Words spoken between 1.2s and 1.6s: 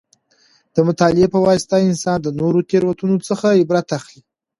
په